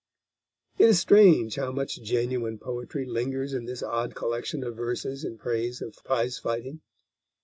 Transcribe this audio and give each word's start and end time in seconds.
It 0.79 0.85
is 0.89 0.97
strange 0.99 1.57
how 1.57 1.71
much 1.71 2.01
genuine 2.01 2.57
poetry 2.57 3.05
lingers 3.05 3.53
in 3.53 3.65
this 3.65 3.83
odd 3.83 4.15
collection 4.15 4.63
of 4.63 4.75
verses 4.75 5.23
in 5.23 5.37
praise 5.37 5.79
of 5.79 5.93
prizefighting. 6.03 6.81